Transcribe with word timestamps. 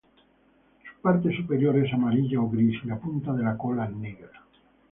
Su 0.81 0.99
parte 1.03 1.31
superior 1.31 1.77
es 1.77 1.93
amarilla 1.93 2.39
o 2.41 2.49
gris 2.49 2.75
y 2.83 2.87
la 2.87 2.97
punta 2.97 3.33
de 3.33 3.43
la 3.43 3.55
cola 3.55 3.87
negra. 3.87 4.41